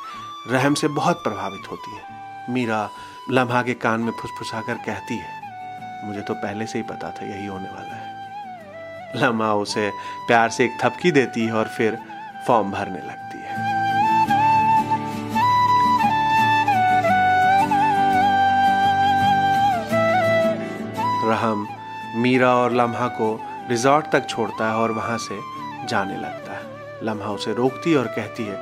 रहम 0.47 0.73
से 0.73 0.87
बहुत 0.89 1.23
प्रभावित 1.23 1.71
होती 1.71 1.95
हैं। 1.95 2.12
मीरा 2.49 2.89
लम्हा 3.31 3.61
के 3.63 3.73
कान 3.73 4.01
में 4.01 4.11
फुसफुसा 4.11 4.61
कर 4.61 4.77
कहती 4.85 5.17
है, 5.17 5.41
मुझे 6.05 6.21
तो 6.21 6.33
पहले 6.33 6.65
से 6.67 6.79
ही 6.79 6.83
पता 6.83 7.09
था 7.11 7.25
यही 7.25 7.45
होने 7.45 7.69
वाला 7.69 7.95
है। 7.95 9.21
लम्हा 9.21 9.53
उसे 9.53 9.89
प्यार 10.27 10.49
से 10.49 10.63
एक 10.65 10.77
थपकी 10.81 11.11
देती 11.11 11.45
है 11.45 11.53
और 11.53 11.67
फिर 11.67 11.97
फॉर्म 12.47 12.71
भरने 12.71 12.99
लगती 12.99 13.37
है। 13.39 13.61
रहम 21.25 21.67
मीरा 22.15 22.53
और 22.55 22.73
लम्हा 22.73 23.07
को 23.07 23.33
रिजॉर्ट 23.69 24.11
तक 24.11 24.27
छोड़ता 24.29 24.69
है 24.69 24.75
और 24.75 24.91
वहाँ 24.91 25.17
से 25.17 25.39
जाने 25.87 26.17
लगता 26.17 26.53
है। 26.53 27.05
लम्हा 27.05 27.31
उसे 27.31 27.53
रोकती 27.53 27.91
है 27.91 27.97
और 27.97 28.07
कहती 28.07 28.43
है, 28.43 28.57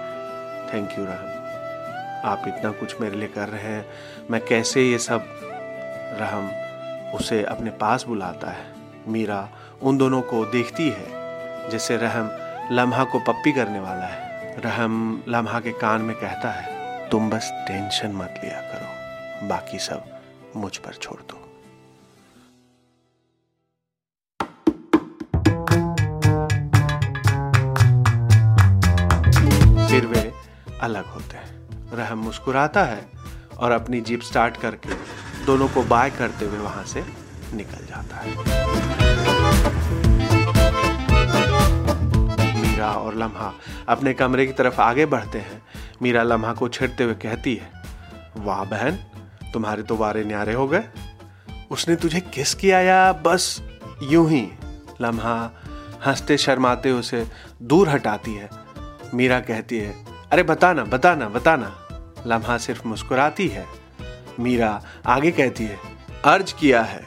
थैंक 0.74 0.98
यू, 1.00 1.06
रहम। 1.06 1.41
आप 2.24 2.44
इतना 2.48 2.72
कुछ 2.72 3.00
मेरे 3.02 3.16
लिए 3.16 3.28
कर 3.28 3.50
रहे 3.50 3.62
हैं। 3.62 3.86
मैं 4.32 4.42
कैसे 4.46 4.84
ये 4.84 4.98
सब 5.00 5.26
रहम 6.22 6.50
उसे 7.16 7.44
अपने 7.44 7.72
पास 7.72 8.04
बुलाता 8.04 8.52
है? 8.52 8.66
मीरा 9.08 9.48
उन 9.82 9.98
दोनों 9.98 10.22
को 10.22 10.46
देखती 10.46 10.90
है, 10.90 11.70
जैसे 11.70 11.98
रहम 11.98 12.30
लम्हा 12.72 13.04
को 13.04 13.20
पप्पी 13.20 13.52
करने 13.52 13.80
वाला 13.80 14.06
है। 14.06 14.60
रहम 14.62 15.24
लम्हा 15.28 15.60
के 15.60 15.72
कान 15.72 16.02
में 16.02 16.16
कहता 16.16 16.52
है, 16.52 17.10
तुम 17.10 17.30
बस 17.30 17.52
टेंशन 17.68 18.12
मत 18.12 18.42
लिया 18.44 18.60
करो, 18.64 19.48
बाकी 19.48 19.80
सब 19.80 20.04
मुझ 20.56 20.78
पर 20.78 20.94
छोड़ 20.94 21.22
दो। 21.22 21.38
फिर 29.88 30.06
वे 30.06 30.32
अलग 30.82 31.06
होते 31.06 31.38
हैं। 31.38 31.61
रहम 31.94 32.18
मुस्कुराता 32.18 32.84
है 32.84 33.08
और 33.60 33.72
अपनी 33.72 34.02
जीप 34.02 34.22
स्टार्ट 34.22 34.58
करके 34.58 34.96
दोनों 35.46 35.68
को 35.68 35.84
बाय 35.84 36.10
करते 36.10 36.46
हुए 36.46 36.60
वहाँ 36.60 36.84
से 36.84 37.04
निकल 37.54 37.86
जाता 37.86 38.18
है। 38.18 38.30
मीरा 42.62 42.92
और 42.92 43.16
लम्हा 43.16 43.54
अपने 43.90 44.14
कमरे 44.14 44.46
की 44.46 44.54
तरफ़ 44.54 44.82
आगे 44.82 45.06
बढ़ते 45.06 45.40
हैं। 45.40 45.62
मीरा 46.02 46.24
लम्हा 46.24 46.54
को 46.54 46.68
छेड़ते 46.70 47.04
हुए 47.04 47.14
कहती 47.14 47.56
है, 47.56 47.72
वाह 48.38 48.64
बहन, 48.64 49.00
तुम्हारे 49.54 49.84
तो 49.84 49.96
वारे 49.96 50.24
न्यारे 50.24 50.54
हो 50.54 50.68
गए। 50.68 50.84
उसने 51.72 51.96
तुझे 51.96 52.20
किस 52.20 52.54
किया 52.54 52.80
या 52.80 53.12
बस 53.14 53.62
यूँ 54.04 54.30
ही? 54.30 54.48
लम्हा 55.02 55.52
हँसते 56.06 56.38
शर्माते 56.38 56.92
उसे 56.92 57.28
दूर 57.62 57.90
हटाती 57.90 58.34
है। 58.36 58.50
मीरा 59.14 59.40
कहती 59.40 59.78
है, 59.78 59.94
अरे 60.32 60.44
बताना 60.44 60.84
बताना 60.84 61.30
बताना। 61.30 61.81
लम्हा 62.28 62.58
सिर्फ़ 62.58 62.88
मुस्कुराती 62.88 63.48
है। 63.48 63.66
मीरा 64.40 64.84
आगे 65.06 65.32
कहती 65.32 65.64
है, 65.64 65.80
अर्ज़ 66.26 66.54
किया 66.56 66.82
है। 66.82 67.06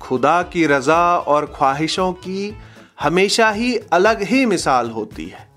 खुदा 0.00 0.42
की 0.42 0.66
रजा 0.66 1.18
और 1.18 1.46
ख्वाहिशों 1.46 2.12
की 2.12 2.56
हमेशा 3.00 3.50
ही 3.50 3.76
अलग 3.76 4.22
ही 4.22 4.46
मिसाल 4.46 4.90
होती 4.90 5.26
है। 5.26 5.48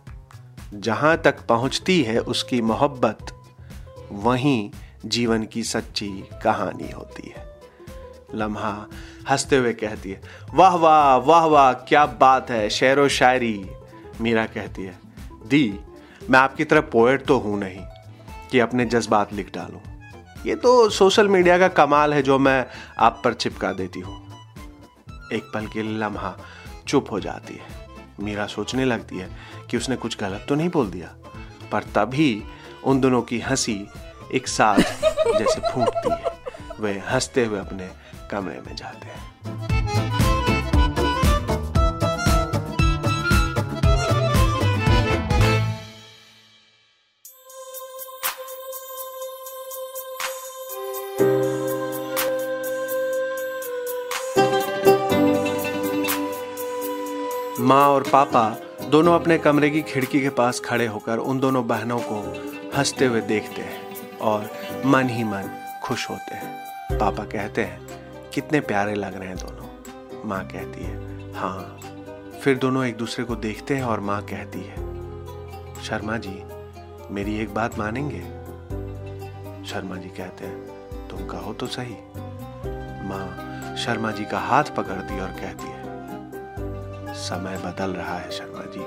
जहाँ 0.74 1.18
तक 1.18 1.46
पहुँचती 1.46 2.02
है 2.04 2.20
उसकी 2.20 2.62
मोहब्बत, 2.62 3.18
वहीं 4.12 4.72
जीवन 5.06 5.44
की 5.44 5.64
सच्ची 5.64 6.10
कहानी 6.44 6.92
होती 6.92 7.34
है। 7.38 7.62
लम्हा 8.36 8.88
हँसते 9.30 9.58
हुए 9.58 9.74
कहती 9.74 10.12
है, 10.12 10.22
वाह 10.54 10.76
वाह 10.76 11.16
वाह 11.16 11.46
वाह, 11.46 11.74
क्या 11.74 12.06
बात 12.06 12.50
है, 12.50 12.70
शेर 12.70 13.00
व 13.00 13.08
शायरी। 13.08 13.70
मीरा 14.22 14.46
कहती 14.46 14.84
है, 14.84 15.00
दी, 15.48 15.80
मैं 16.30 16.40
आपकी 16.40 16.64
तरह 16.64 16.82
पोएट 16.82 17.26
तो 17.26 17.38
हूँ 17.38 17.60
नहीं। 17.60 17.80
कि 18.52 18.60
अपने 18.60 18.86
जज्बात 18.86 19.34
लिख 19.34 19.54
डालूं। 19.54 19.80
ये 20.46 20.56
तो 20.56 20.90
सोशल 20.90 21.28
मीडिया 21.28 21.58
का 21.58 21.68
कमाल 21.68 22.14
है 22.14 22.22
जो 22.22 22.38
मैं 22.40 22.66
आप 23.00 23.22
पर 23.24 23.34
चिपका 23.34 23.72
देती 23.74 24.00
हूँ। 24.00 24.16
एक 25.34 25.52
पल 25.54 25.68
के 25.68 25.84
लम्हा 26.00 26.36
चुप 26.88 27.12
हो 27.12 27.20
जाती 27.20 27.54
है। 27.54 27.86
मीरा 28.20 28.46
सोचने 28.48 28.86
लगती 28.86 29.18
है 29.18 29.30
कि 29.70 29.78
उसने 29.78 29.96
कुछ 29.96 30.18
गलत 30.20 30.46
तो 30.50 30.56
नहीं 30.56 30.70
बोल 30.70 30.90
दिया, 30.92 31.08
पर 31.72 31.84
तभी 31.96 32.44
उन 32.84 33.00
दोनों 33.02 33.22
की 33.22 33.40
हँसी 33.40 33.80
एक 34.34 34.48
साथ 34.48 34.78
जैसे 34.78 35.60
फूटती 35.72 36.12
है। 36.12 36.36
वे 36.80 36.98
हँसते 37.10 37.46
हुए 37.46 37.60
अपने 37.60 37.90
कमरे 38.32 38.62
में 38.68 38.76
जाते 38.76 39.08
हैं। 39.08 39.97
और 57.98 58.04
पापा 58.04 58.58
दोनों 58.90 59.14
अपने 59.20 59.38
कमरे 59.38 59.70
की 59.70 59.82
खिड़की 59.82 60.20
के 60.22 60.30
पास 60.30 60.60
खड़े 60.60 60.86
होकर 60.88 61.18
उन 61.18 61.40
दोनों 61.40 61.68
बहनों 61.68 62.00
को 62.00 62.20
हँसते 62.78 63.06
हुए 63.06 63.22
देखते 63.22 63.62
हैं 63.62 64.18
और 64.18 64.50
मन 64.86 65.10
ही 65.10 65.24
मन 65.24 65.50
खुश 65.84 66.10
होते 66.10 66.36
हैं। 66.36 67.00
पापा 67.00 67.24
कहते 67.24 67.64
हैं, 67.64 67.88
कितने 68.34 68.60
प्यारे 68.60 68.94
लग 68.96 69.16
रहे 69.16 69.28
हैं 69.28 69.38
दोनों। 69.38 70.30
माँ 70.30 70.44
कहती 70.46 70.84
है 70.84 71.34
हाँ। 71.34 71.80
फिर 72.44 72.58
दोनों 72.58 72.86
एक 72.86 72.98
दूसरे 72.98 73.26
को 73.26 73.36
देखते 73.36 73.76
हैं 73.76 73.84
और 73.84 74.00
माँ 74.00 74.22
कहती 74.22 74.60
है, 74.60 74.76
शर्मा 75.84 76.18
जी, 76.18 76.44
मेरी 77.14 77.38
एक 77.40 77.54
बात 77.54 77.80
मानेंगे? 77.80 78.22
शर्मा 79.66 79.96
जी 79.96 80.10
कहते 80.10 80.46
हैं, 80.46 80.68
तुम 81.08 81.26
कहो 81.26 81.54
तो 81.54 81.68
सही। 81.68 81.96
माँ 83.08 83.76
शर्मा 83.78 84.12
जी 84.12 84.26
का 84.26 84.40
हाथ 84.40 84.64
पकड़ती 84.64 85.20
और 85.20 85.30
कहती 85.30 85.68
है 85.68 85.77
समय 87.18 87.58
बदल 87.58 87.92
रहा 87.92 88.18
है 88.18 88.32
शर्मा 88.32 88.64
जी। 88.68 88.84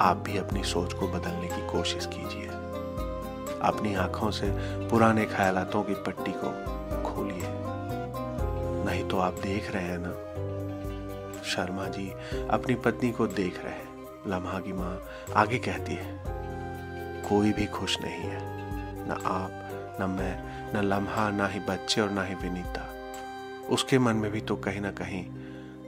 आप 0.00 0.16
भी 0.16 0.38
अपनी 0.38 0.64
सोच 0.64 0.92
को 0.92 1.08
बदलने 1.08 1.48
की 1.48 1.66
कोशिश 1.66 2.06
कीजिए। 2.06 2.48
अपनी 3.62 3.94
आँखों 3.94 4.30
से 4.30 4.50
पुराने 4.88 5.24
ख्यालातों 5.26 5.82
की 5.82 5.94
पट्टी 5.94 6.32
को 6.36 6.50
खोलिए। 7.02 7.48
नहीं 8.84 9.08
तो 9.08 9.18
आप 9.18 9.32
देख 9.32 9.70
रहे 9.70 9.82
हैं 9.82 9.98
ना। 10.00 10.12
शर्मा 11.42 11.88
जी 11.88 12.12
अपनी 12.50 12.74
पत्नी 12.74 13.10
को 13.12 13.26
देख 13.26 13.64
रहे 13.64 13.72
हैं। 13.72 13.88
लम्हा 14.26 14.60
की 14.60 14.72
माँ 14.72 15.02
आगे 15.36 15.58
कहती 15.58 15.94
है, 15.94 16.24
कोई 17.28 17.52
भी 17.52 17.66
खुश 17.66 17.98
नहीं 18.00 18.22
है। 18.22 18.40
ना 19.08 19.14
आप, 19.14 19.50
ना 20.00 20.06
मैं, 20.06 20.34
ना 20.72 20.80
लम्हा, 20.80 21.30
ना 21.30 21.46
ही 21.46 21.60
बच्चे 21.60 22.00
और 22.00 22.10
ना 22.10 22.24
ही 22.24 22.34
विनीता। 22.34 22.94
उसके 23.70 23.98
मन 23.98 24.16
में 24.16 24.30
भी 24.30 24.40
तो 24.40 24.56
कहीं 24.56 24.80
ना 24.80 24.90
कहीं 24.90 25.24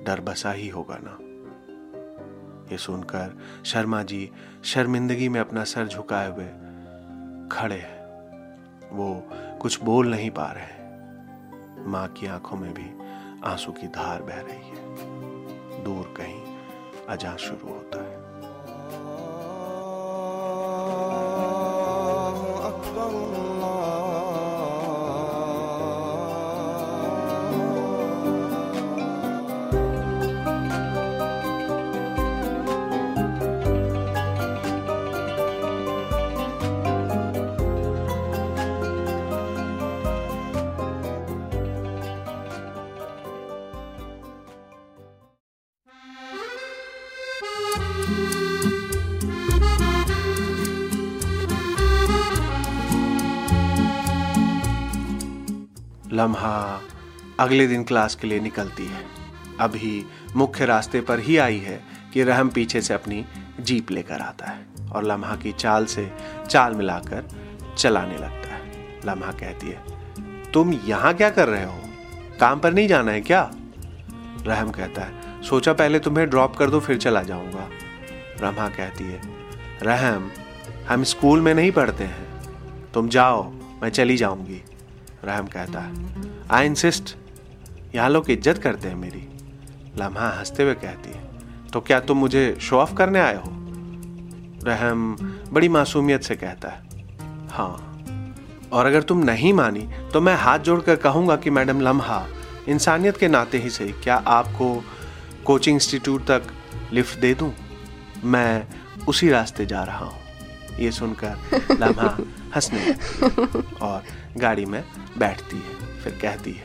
डर 0.05 0.21
बसा 0.21 0.53
ही 0.53 0.69
होगा 0.69 0.99
ना। 1.03 1.19
ये 2.73 2.79
सुनकर 2.79 3.39
शर्मा 3.65 4.03
जी 4.03 4.31
शर्मिंदगी 4.65 5.29
में 5.29 5.41
अपना 5.41 5.65
सर 5.65 5.87
झुकाए 5.87 6.31
हुए 6.31 6.47
खड़े 7.53 7.77
हैं। 7.77 8.01
वो 8.93 9.29
कुछ 9.59 9.83
बोल 9.83 10.11
नहीं 10.11 10.31
पा 10.31 10.53
रहे 10.53 10.81
माँ 11.87 12.09
की 12.09 12.27
आँखों 12.27 12.57
में 12.57 12.75
भी 12.75 12.89
आँसू 13.45 13.73
की 13.73 13.87
धार 13.87 14.23
बह 14.23 14.41
रही 14.41 14.69
है। 14.69 15.85
दूर 15.85 16.15
कहीं 16.17 16.43
अजा 17.09 17.37
शुरू 17.37 17.69
होता 17.69 18.05
है। 18.05 18.10
लम्हा 56.21 56.83
अगले 57.41 57.67
दिन 57.67 57.85
क्लास 57.85 58.15
के 58.15 58.27
लिए 58.27 58.41
निकलती 58.41 58.87
है। 58.87 59.05
अभी 59.61 60.05
मुख्य 60.37 60.67
रास्ते 60.67 61.01
पर 61.01 61.21
ही 61.21 61.37
आई 61.37 61.59
है 61.59 61.81
कि 62.13 62.23
रहम 62.23 62.49
पीछे 62.49 62.81
से 62.81 62.95
अपनी 62.95 63.25
जीप 63.61 63.91
लेकर 63.91 64.21
आता 64.21 64.47
है 64.47 64.67
और 64.93 65.05
लम्हा 65.05 65.37
की 65.37 65.53
चाल 65.53 65.85
से 65.85 66.13
चाल 66.51 66.75
मिलाकर 66.75 67.29
चलाने 67.79 68.19
लगता 68.19 68.55
है। 68.55 69.01
लम्हा 69.07 69.33
कहती 69.33 69.69
है, 69.69 69.83
तुम 70.53 70.73
यहाँ 70.73 71.15
क्या 71.15 71.31
कर 71.31 71.49
रहे 71.49 71.65
हो? 71.65 71.79
काम 72.41 72.61
पर 72.61 72.73
नहीं 72.73 72.89
जाना 72.89 73.13
है 73.13 73.21
क्या? 73.21 73.51
रहम 74.47 74.71
कहता 74.71 75.03
है, 75.03 75.43
सोचा 75.43 75.73
पहले 75.73 75.99
तुम्हें 75.99 76.29
ड्रॉप 76.31 76.57
कर 76.57 76.71
दो, 76.71 76.81
फिर 76.81 76.97
चला 76.97 77.23
जाऊँगा। 77.23 77.69
रमा 78.41 78.69
कहती 78.69 79.05
है, 79.05 79.21
रहम, 79.83 80.31
हम 80.89 81.05
स्कूल 81.05 81.41
में 81.41 81.55
नहीं 81.55 81.73
पढ़ते 81.73 82.05
हैं। 82.05 82.29
तुम 82.95 83.09
जाओ, 83.09 83.51
मैं 83.83 83.89
चली 83.89 84.17
जाऊँगी। 84.17 84.63
रहम 85.25 85.47
कहता 85.47 85.81
है 85.81 86.15
आई 86.51 86.67
इंसिस्ट 86.67 87.17
यहाँ 87.95 88.11
लोग 88.11 88.31
इज़्ज़त 88.31 88.59
करते 88.59 88.89
हैं 88.89 88.95
मेरी। 88.95 89.29
लम्हा 89.97 90.39
हँसते 90.39 90.63
हुए 90.63 90.75
कहती 90.75 91.11
है 91.11 91.25
तो 91.73 91.81
क्या 91.81 92.01
तुम 92.01 92.19
मुझे 92.19 92.59
शो 92.61 92.77
ऑफ़ 92.77 92.95
करने 92.95 93.21
आए 93.21 93.37
हो? 93.37 93.53
रहम 94.65 95.17
बड़ी 95.53 95.69
मासूमियत 95.69 96.23
से 96.23 96.37
कहता 96.37 96.69
है 96.69 96.83
हाँ 97.51 97.87
और 98.73 98.87
अगर 98.87 99.03
तुम 99.03 99.19
नहीं 99.19 99.53
मानी 99.53 99.91
तो 100.13 100.21
मैं 100.21 100.37
हाथ 100.37 100.59
जोड़कर 100.59 100.97
कहूँगा 100.97 101.37
कि 101.37 101.51
मैडम 101.51 101.81
लम्हा 101.81 102.27
इंसानियत 102.69 103.17
के 103.17 103.29
नाते 103.29 103.59
ही 103.59 103.71
सही 103.71 103.93
क्या 103.93 104.17
आपको 104.17 104.85
कोचिंग 105.45 105.77
इंस्टीट्यूट 105.77 106.27
तक 106.27 106.43
लिफ्ट 106.93 107.21
दे 107.21 107.35
दूँ? 107.35 107.55
मैं 108.25 108.67
उसी 109.09 109.29
रास्ते 109.31 109.67
जा 109.67 109.83
रहा 109.85 110.05
हूँ। 110.05 110.21
ये 110.79 110.91
सुनकर 110.91 111.39
लम्हा 111.71 112.19
हंसने 112.57 112.95
और 113.83 114.03
गाड़ी 114.37 114.65
में 114.65 114.83
बैठती 115.19 115.57
है, 115.57 116.03
फिर 116.03 116.19
कहती 116.23 116.53
है, 116.53 116.65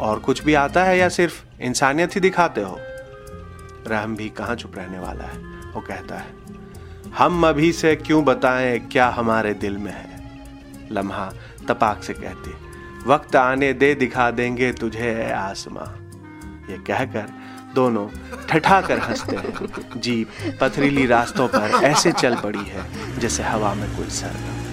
और 0.00 0.18
कुछ 0.18 0.42
भी 0.44 0.54
आता 0.54 0.84
है 0.84 0.98
या 0.98 1.08
सिर्फ़ 1.08 1.42
इंसानियत 1.60 2.16
ही 2.16 2.20
दिखाते 2.20 2.60
हो? 2.60 2.78
रहम 3.88 4.16
भी 4.16 4.28
कहाँ 4.28 4.54
चुप 4.56 4.76
रहने 4.76 4.98
वाला 4.98 5.24
है? 5.24 5.38
वो 5.74 5.80
कहता 5.80 6.18
है, 6.18 6.32
हम 7.18 7.46
अभी 7.46 7.72
से 7.72 7.94
क्यों 7.96 8.24
बताएँ 8.24 8.78
क्या 8.78 9.08
हमारे 9.08 9.54
दिल 9.54 9.76
में 9.76 9.92
है? 9.92 10.22
लम्हा 10.92 11.32
तपाक 11.68 12.02
से 12.02 12.12
कहती 12.12 12.54
वक्त 13.06 13.36
आने 13.36 13.72
दे, 13.72 13.94
दिखा 13.94 14.30
देंगे 14.30 14.72
तुझे 14.72 15.30
आसमां। 15.32 15.86
ये 16.70 16.78
कहकर 16.78 17.26
दोनों 17.74 18.08
ठठा 18.48 18.80
कर 18.80 18.98
हँसते 18.98 19.36
हैं। 19.36 20.00
जीप 20.00 20.28
पथरीली 20.60 21.06
रास्तों 21.06 21.48
पर 21.48 21.84
ऐसे 21.84 22.12
चल 22.12 22.36
पड़ी 22.36 22.64
है, 22.64 23.18
जैसे 23.18 23.42
हवा 23.42 23.74
में 23.74 23.88
कोई 23.96 24.10
सरगम 24.10 24.63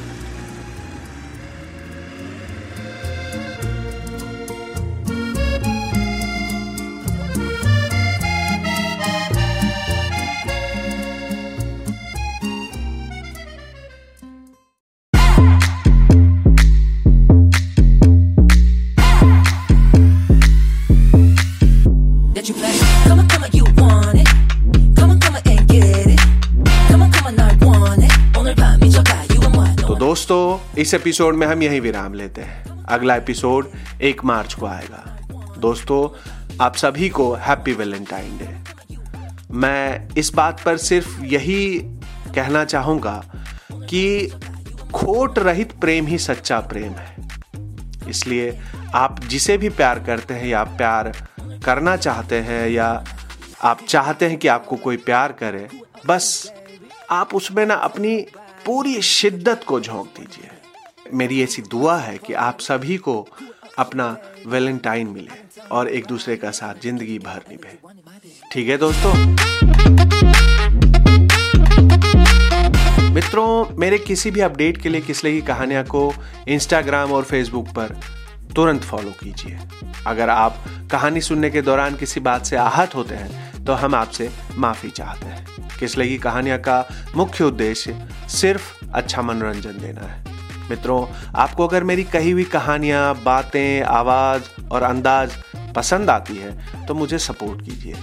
दोस्तों, 30.31 30.81
इस 30.81 30.93
एपिसोड 30.93 31.35
में 31.35 31.47
हम 31.47 31.63
यही 31.63 31.79
विराम 31.79 32.13
लेते 32.13 32.41
हैं। 32.41 32.83
अगला 32.83 33.15
एपिसोड 33.15 33.71
एक 34.01 34.23
मार्च 34.23 34.53
को 34.53 34.65
आएगा। 34.65 35.27
दोस्तों, 35.57 36.09
आप 36.61 36.75
सभी 36.75 37.09
को 37.09 37.33
हैप्पी 37.33 37.73
वैलेंटाइन 37.73 38.37
डे। 38.37 38.49
मैं 39.51 40.09
इस 40.17 40.33
बात 40.33 40.61
पर 40.63 40.77
सिर्फ़ 40.77 41.21
यही 41.21 41.79
कहना 42.35 42.65
चाहूँगा 42.65 43.25
कि 43.71 44.33
खोट 44.93 45.39
रहित 45.39 45.71
प्रेम 45.71 46.07
ही 46.07 46.17
सच्चा 46.17 46.59
प्रेम 46.59 46.91
है। 46.91 47.15
इसलिए 48.09 48.61
आप 48.95 49.19
जिसे 49.19 49.57
भी 49.57 49.69
प्यार 49.69 49.99
करते 49.99 50.33
हैं, 50.33 50.47
या 50.47 50.63
प्यार 50.63 51.27
करना 51.65 51.95
चाहते 51.95 52.39
हैं, 52.39 52.69
या 52.69 53.03
आप 53.63 53.79
चाहते 53.87 54.25
हैं 54.25 54.37
कि 54.37 54.47
आपको 54.47 54.75
कोई 54.75 54.97
प्यार 54.97 55.31
करे, 55.31 55.67
बस 56.05 56.53
आप 57.09 57.35
उसमें 57.35 57.65
ना 57.65 57.73
अपनी 57.73 58.25
पूरी 58.65 59.01
शिद्दत 59.01 59.63
को 59.67 59.79
झोंक 59.79 60.07
दीजिए। 60.17 60.49
मेरी 61.13 61.41
ऐसी 61.43 61.61
दुआ 61.61 61.97
है 61.97 62.17
कि 62.17 62.33
आप 62.33 62.59
सभी 62.59 62.97
को 62.97 63.15
अपना 63.79 64.05
वैलेंटाइन 64.47 65.07
मिले 65.07 65.65
और 65.71 65.87
एक 65.89 66.05
दूसरे 66.05 66.35
का 66.37 66.51
साथ 66.51 66.81
ज़िंदगी 66.83 67.17
भर 67.19 67.41
निभे। 67.49 67.77
ठीक 68.53 68.69
है 68.69 68.77
दोस्तों? 68.77 69.13
मित्रों, 73.13 73.75
मेरे 73.77 73.97
किसी 73.97 74.31
भी 74.31 74.41
अपडेट 74.41 74.81
के 74.81 74.89
लिए 74.89 75.01
किसले 75.01 75.31
की 75.31 75.41
कहानियाँ 75.41 75.83
को 75.85 76.13
इंस्टाग्राम 76.47 77.11
और 77.11 77.23
फेसबुक 77.23 77.67
पर 77.67 77.99
तुरंत 78.55 78.83
फॉलो 78.83 79.11
कीजिए। 79.19 79.59
अगर 80.07 80.29
आप 80.29 80.63
कहानी 80.91 81.21
सुनने 81.21 81.49
के 81.49 81.61
दौरान 81.61 81.95
किसी 81.95 82.19
बात 82.19 82.45
से 82.45 82.55
आहत 82.57 82.95
होते 82.95 83.15
हैं 83.15 83.65
तो 83.65 83.73
हम 83.73 83.95
आपसे 83.95 84.29
माफ़ी 84.57 84.89
चाहते 84.89 85.25
हैं। 85.25 85.45
किसले 85.81 86.07
की 86.07 86.17
कहानियाँ 86.19 86.59
का 86.59 86.85
मुख्य 87.15 87.43
उद्देश्य 87.43 87.95
सिर्फ़ 88.31 88.85
अच्छा 88.93 89.21
मनोरंजन 89.21 89.79
देना 89.79 90.07
है। 90.07 90.23
मित्रों, 90.69 91.05
आपको 91.35 91.67
अगर 91.67 91.83
मेरी 91.83 92.03
कही 92.05 92.31
हुई 92.31 92.43
कहानियाँ, 92.45 93.21
बातें, 93.23 93.81
आवाज़ 93.83 94.43
और 94.71 94.83
अंदाज 94.83 95.35
पसंद 95.75 96.09
आती 96.09 96.35
है 96.35 96.85
तो 96.85 96.93
मुझे 96.93 97.17
सपोर्ट 97.19 97.61
कीजिए। 97.61 97.95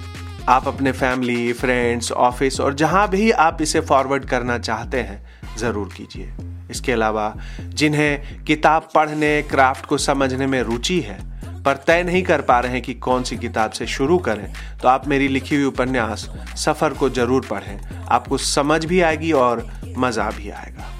आप 0.48 0.68
अपने 0.68 0.92
फैमिली, 0.92 1.52
फ्रेंड्स, 1.52 2.12
ऑफ़िस 2.12 2.60
और 2.60 2.74
जहाँ 2.74 3.08
भी 3.08 3.30
आप 3.30 3.62
इसे 3.62 3.80
फॉरवर्ड 3.82 4.24
करना 4.24 4.58
चाहते 4.58 5.00
हैं, 5.00 5.56
ज़रूर 5.58 5.88
कीजिए। 5.96 6.32
इसके 6.70 6.92
अलावा, 6.92 7.34
जिन्हें 7.60 8.44
किताब 8.44 8.88
पढ़ने, 8.94 9.42
क्राफ्ट 9.42 9.86
को 9.86 9.98
समझने 9.98 10.46
में 10.46 10.60
रुचि 10.62 11.00
है 11.00 11.18
पर 11.68 11.76
तय 11.76 12.02
नहीं 12.02 12.22
कर 12.22 12.40
पा 12.40 12.58
रहे 12.60 12.72
हैं 12.72 12.82
कि 12.82 12.94
कौन 12.94 13.22
सी 13.22 13.36
किताब 13.36 13.70
से 13.70 13.86
शुरू 13.86 14.18
करें। 14.18 14.52
तो 14.82 14.88
आप 14.88 15.08
मेरी 15.08 15.28
लिखी 15.28 15.54
हुई 15.54 15.64
उपन्यास, 15.64 16.28
सफ़र 16.56 16.92
को 16.92 17.10
ज़रूर 17.10 17.46
पढ़ें। 17.50 18.06
आपको 18.08 18.38
समझ 18.38 18.84
भी 18.84 19.00
आएगी 19.00 19.32
और 19.32 19.66
मज़ा 19.98 20.30
भी 20.30 20.50
आएगा। 20.50 20.94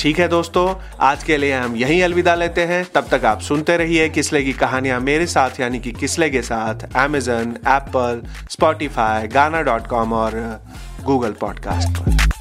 ठीक 0.00 0.18
है 0.18 0.26
दोस्तों, 0.28 0.74
आज 1.00 1.22
के 1.24 1.36
लिए 1.36 1.54
हम 1.54 1.76
यहीं 1.76 2.02
अलविदा 2.02 2.34
लेते 2.34 2.64
हैं। 2.64 2.84
तब 2.94 3.08
तक 3.10 3.24
आप 3.24 3.40
सुनते 3.40 3.76
रहिए 3.76 4.08
किसले 4.08 4.42
की 4.42 4.52
कहानियाँ 4.52 5.00
मेरे 5.00 5.26
साथ, 5.26 5.60
यानी 5.60 5.78
कि 5.78 5.92
किसले 5.92 6.30
के 6.30 6.42
साथ 6.42 6.86
Amazon 6.96 7.56
Apple 7.68 8.22
Spotify 8.50 9.28
Gaana 9.28 9.62
dot 9.62 9.86
com 9.86 10.12
और 10.12 10.40
गूगल 11.04 11.32
पॉडकास्ट 11.40 11.98
पर। 11.98 12.31